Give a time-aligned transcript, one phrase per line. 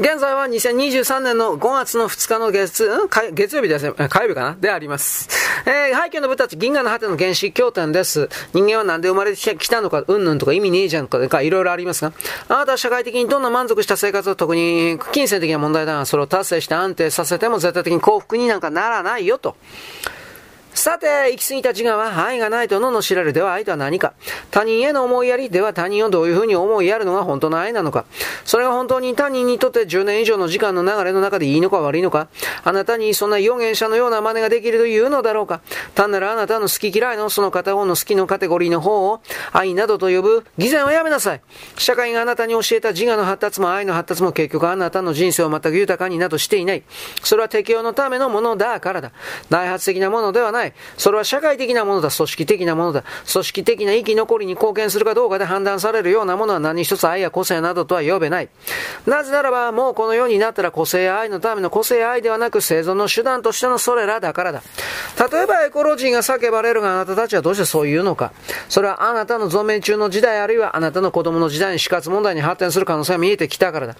[0.00, 3.92] 現在は2023年の5月の2日の月、ん月曜日ですね。
[4.08, 4.56] 火曜日かな？
[4.60, 5.28] であります。
[5.66, 8.28] えー、背景の部たち、銀河の果ての原始経典です。
[8.54, 12.12] 人間はなんで生まれてきたのか、うんぬんとか意味ねえじゃんか、かいろいろありますが、
[12.46, 19.56] あなたは社会的にどんな満足した生活を特に金銭的な問題だが、それを達成して安定させても絶対的に幸福になんかならないよと。
[20.78, 23.32] さて、行き過ぎた自我は愛がないとのの知られる。
[23.32, 24.14] では愛とは何か
[24.50, 28.04] 他人への思いやりでは他人をどういうふうに思いやるのが本当の愛なのか
[28.44, 32.28] それが本当に他人にとって10年以上の時間の流れの中でいいのか悪いのか
[32.64, 35.60] あなたにそんな予言者のような真似ができるというのだろうか
[35.94, 39.20] 単なるあなたの好き嫌いのその片方の好きのカテゴリーの方を
[39.52, 41.40] 愛などと呼ぶ偽善はやめなさい。
[41.76, 46.82] 社会があなたに教えた自我の発達も愛の発達も結局あなたの人生を全く豊かになどしていない。
[47.22, 49.12] それは適応のためのものだからだ。
[49.50, 50.67] 内発的なものではない。
[50.96, 52.10] それは社会的なものだ。
[52.10, 53.04] 組織的なものだ。
[53.30, 58.48] 組織的な生き残りに貢献するかどうかで判断されるようなものは何一つ愛や個性などとは呼べない。
[59.06, 64.62] なぜならば、もうこの世になったら個性や愛のための個性や愛ではなく生存の手段としてのそれらだからだ。
[65.30, 68.32] 例えばエコロジーが叫ばれるがあなたたちはどうしてそう言うのか。
[68.68, 73.96] それはあなたの存命中の時代あるいはあなたの子供の時代に死活問題に発展する可能性が見えてきたからだ。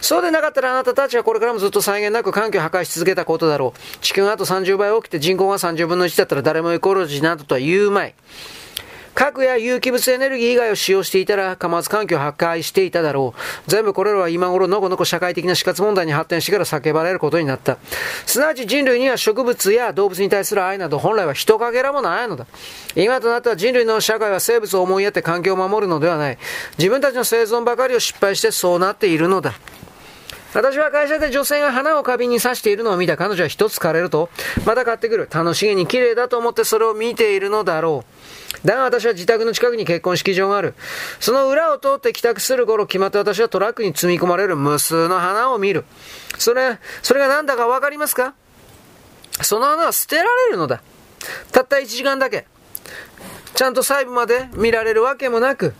[0.00, 3.98] そうでなかったらあなたたちはこれからもずっと際限なく環境を破壊し続けたことだろう。
[4.00, 8.14] 地球があと30倍起きて人口が30分の1だったら誰もエコロジーなどとは言うまい。
[9.18, 13.40] 核や有機物エネルギー以外を使用していたら、貨物環境を破壊していただろう。
[13.66, 17.78] 全部これらは今頃のこのこ社会的な死活問題に発展してから叫ばれることになった。
[18.26, 22.46] すなわち人類には植物や動物に対する愛など本来は人かけらもないのだ。
[22.94, 26.38] 今となっては人類の社会は生物を思いやって環境を守るのではない。
[26.78, 29.52] 自分たちの生存ばかりを失敗してそうなっているのだ。
[30.54, 34.30] 私は会社で女性が花を花瓶に刺しているのを見た彼女は一つ枯れると、
[34.64, 35.28] また買ってくる。
[35.30, 38.04] 楽しげに綺麗だと思ってそれを見ているのだろ
[38.64, 38.66] う。
[38.66, 40.74] だが私は自宅の近くに結婚式場がある。
[41.20, 45.84] その裏を通って帰宅する頃決まって私はトラックに積み込まれる無数の花を見る。
[46.38, 48.34] それ、それが何だかわかりますか？
[49.42, 50.82] その花は捨てられるのだ。
[51.52, 52.46] たった1時間だけ。
[53.54, 55.74] ちゃんと細部まで見られるわけもなく、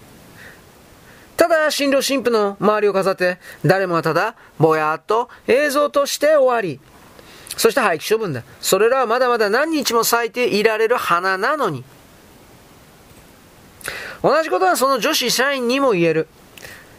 [1.39, 6.81] ただ、新郎新婦の周りを飾って、誰もがただ、ぼやっと映像として終わり。
[7.57, 8.43] そして廃棄処分だ。
[8.61, 11.85] それらはまだまだ何日も咲いていられる花なのに。
[14.21, 16.29] 同じことはその女子社員にも言える。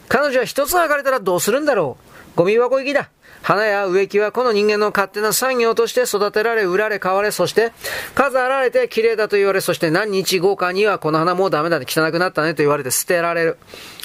[0.07, 2.08] 彼女は一つ剥かれたらどうするんだろう。
[2.39, 3.09] ゴミ箱行きだ。
[3.41, 7.73] 花や植木はこの人間の勝手な産業として育てられ、売られ、買われ、そして
[8.15, 13.57] 飾られて綺麗だと言われ、そして何日後かにはこの花もうダメだね、汚くなったねと言われて捨てられる。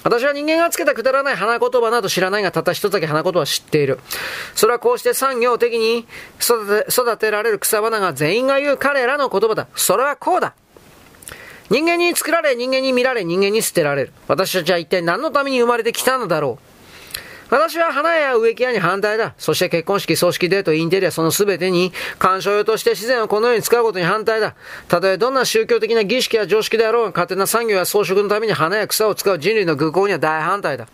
[0.02, 4.00] 私は人間がつけたくだらない花言葉など知らないが、たった一つだけ花言葉は知っている。
[4.56, 6.04] それはこうして産業的に
[6.40, 9.68] 育て育てられる草花が全員が言う彼らの言葉だ。
[9.76, 10.54] それはこうだ。
[11.70, 14.12] 人間に作られ、人間に見られ、人間に捨てられる。
[14.26, 16.73] 私たちは一体何のために生まれてきたのだろう。
[17.54, 19.32] 私は花や植木屋に反対だ。
[19.38, 24.56] そして結婚式、葬式、デート、インテリア、その全てに干渉用として自然をこのように使うことに反対だ。
[24.88, 30.88] たとえどんな宗教的な儀式や常識であろうが、勝手な産業や装飾のために花や草を使う人類の愚行には大反対だ。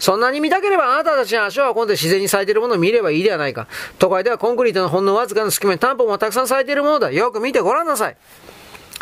[0.00, 3.68] そんなに見たければあなたたちに足を運んで自然に咲いているものを見ればいいではないか。
[4.00, 7.12] 都会ではコンクリートのほんのわずかな隙間にタンポンがたくさん咲いているものだ。
[7.12, 8.16] よく見てごらんなさい。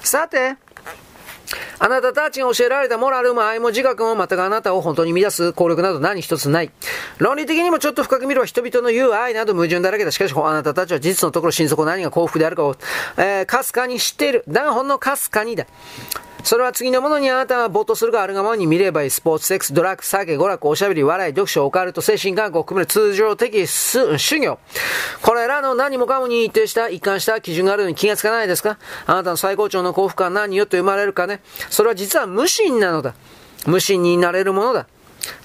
[0.03, 0.57] さて、
[1.79, 6.71] あなたたちが教えられたモラルも愛も自覚も全くあなたを本当に乱す効力など何一つない。
[7.19, 10.11] 論理的にもちょっと深く見れば人々の言う愛など矛盾だらけだ。
[10.11, 12.77] しかしあなたたちは事実のところ心底何が幸福であるかを、
[13.17, 14.45] えー、かすかに知っている。
[14.49, 15.67] だがほんのかすかにだ。
[16.47, 19.11] それは次のものにあなたは没頭するがあるがままに見ればいい。
[19.11, 24.59] スポーツ、セックス、ドラッグ、酒、娯楽、おしゃべり、笑い、読書、オカルト、精神科学を含める通常的修行。
[25.23, 28.79] これらの何もかもに一定した一貫した基準があるのに気がつかないですか？
[29.07, 31.41] あなたの最高潮の幸福は何よって生まれるかね？
[31.69, 33.15] それは実は無心なのだ。
[33.67, 34.87] 無心になれるものだ。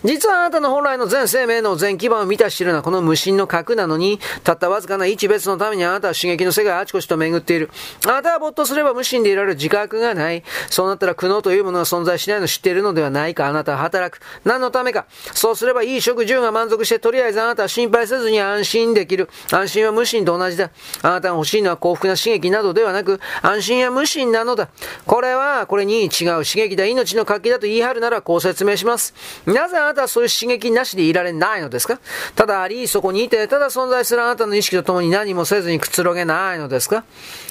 [0.04, 7.70] 実はあなたの本来の全生命の全基盤を満たしているのはこの無心の核なのに、たったわずかな一別のためにあなたは刺激の世界をあちこちと巡っている。
[8.06, 10.44] あなたは没頭すれば無心でいられる自覚がない。
[10.70, 13.48] そうなったら苦悩というものが存在しないのを知っているのではないか。
[13.48, 14.22] あなたは働く。
[14.44, 15.06] 何のためか。
[15.34, 19.30] そうすればいい食住が満足して、とりあえずあなたは心配せずに安心できる。
[19.52, 20.72] 安心は無心と同じだ。
[21.02, 24.70] あなたが欲しいのは幸福な刺激などではなく、安心や無心なのだ。
[25.06, 26.10] これは、これに違う
[26.46, 29.14] 刺激だ、命の活気だと言い張るならこう説明します。
[29.46, 32.00] なぜあなたはそういう刺激なしでいられないのですか？
[32.36, 37.04] ただあり、そこにいて、ただ存在するあなたの意識とともに何もせずにくつろげないのですか？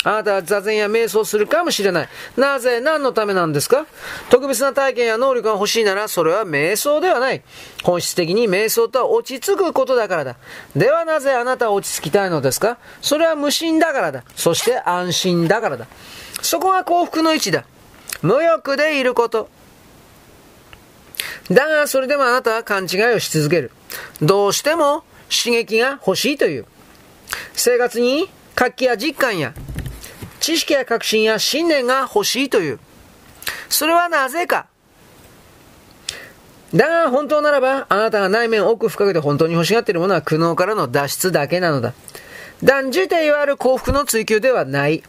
[0.05, 2.08] あなたは座禅や瞑想するかもしれない。
[2.37, 3.87] なぜ、何のためなんですか？
[4.31, 7.43] 特別な体験や能力が欲しいなら、それは瞑想ではない。
[7.82, 10.37] 本質的に瞑想とは落ち着くことだからだ。
[10.76, 12.78] ではなぜあなたは落ち着きたいのですか？
[13.00, 14.25] それは無心だからだ。
[14.37, 15.87] そして安心だからだ。
[16.43, 17.64] そこが幸福の位置だ。
[18.23, 19.49] 無欲でいること。
[21.50, 23.73] だが、それでもあなたは勘違いをし続ける。
[24.23, 26.67] どうしても刺激が欲しいという。
[27.55, 29.52] 生活に活気や実感や、
[30.38, 32.79] 知識や確信や信念が欲しいという。
[33.69, 34.67] それはなぜか。
[36.75, 41.94] だが本当ならば、あなたが内面奥深くで本当に欲しがっているものは苦悩からの脱出だけなのだ。
[42.62, 45.02] 断じていわゆる幸福の追求ではない。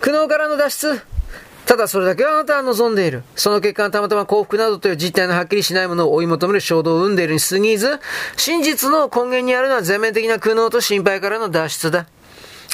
[0.00, 1.13] 苦悩からの脱出。
[1.66, 3.22] ただそれだけはあなたは望んでいる。
[3.36, 8.00] その結果たまたま幸福などという実態のはっきりしないものを追い求める衝動を生んでいるに過ぎず、
[8.36, 12.06] 真実の根源にあるのは全面的な苦悩と心配からの脱出だ。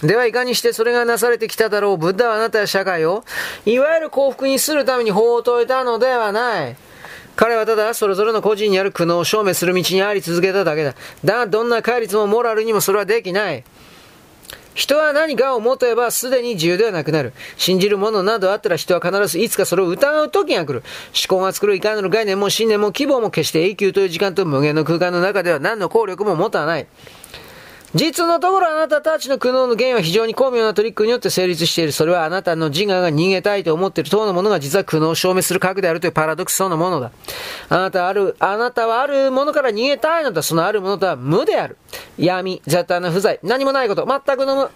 [0.02, 1.98] ではいかにしてそれがなされてきただろう。
[1.98, 3.24] ブッダはあなたや社会を、
[3.64, 6.76] いわゆる幸福にするために法を説いたのではない。
[7.36, 10.94] 彼はただそれぞれの個人にある苦悩を証明する道にあり続けただけだ。
[11.24, 13.62] だがどんな戒律もモラルにもそれはできない。
[14.74, 17.32] 人は何かを持てばすでに自由ではなくなる。
[17.56, 20.82] 信じるものなどあったら人は必ずいつかそれを疑う時が来る。
[21.08, 26.86] 思考が作るいかなる概念も信念も希望も決して永久という時間と無限の空間の中では何の効力も持たない。
[27.92, 31.92] 実のところあなたたちの苦悩の原因は非常に巧妙なトリックによって成立している。
[31.92, 37.10] それはあなたの自我が逃げたいと思っている等のものが実は苦悩を証明する核であるというパラドックスそのものだ。
[37.68, 40.42] あなたある、あなたはあるものから逃げたいのだ。
[40.42, 41.76] そのあるものとは無である。
[42.16, 44.70] 闇、雑多な不在、何もないこと、全くの無。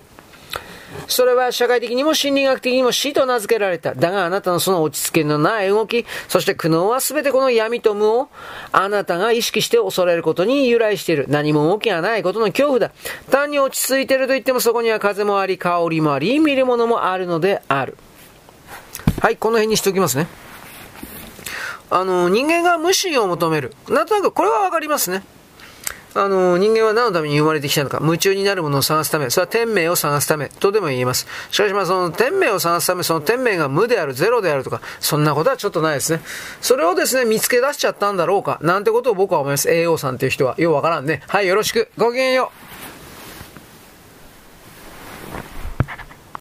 [1.07, 3.95] それは社会的にも心理学的にも死と名付けられた。
[3.95, 8.29] だがあなたのその落ち着きのない動き、そして苦悩は全てこの闇と無を
[8.73, 11.27] あなたが意識して恐れることに由来している。
[11.29, 12.93] 何も動きがないことの恐怖だ。
[13.31, 17.97] 単に落ち着いていると言ってもそこには風もあり、香りもあり、見るものもあるのである。
[19.21, 20.27] はい、この辺にしておきますね。
[21.91, 23.75] あの、人間が無心を求める。
[23.89, 25.23] なんとなくこれはわかりますね。
[26.17, 31.27] あの、人間は何のために生まれてきたのか、夢中になるものを探すため、それは天命を探すため、とでも言えます。
[31.51, 36.21] しかしまあその天命を探すため、その天命が無である、ゼロであるとか、そんなことはちょっとないですね。
[36.61, 39.69] それをですね、見つけ出しちゃったんだろうか、なんてことを僕は思います。
[39.69, 40.55] AO さんっていう人は。
[40.59, 41.23] ようわからんね。
[41.27, 41.91] はい、よろしく。
[41.99, 42.74] ごきげんよう。